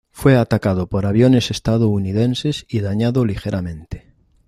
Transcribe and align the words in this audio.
Fue 0.09 0.35
atacado 0.35 0.87
por 0.87 1.05
aviones 1.05 1.51
estadounidenses 1.51 2.65
y 2.67 2.79
dañado 2.79 3.23
ligeramente. 3.23 4.15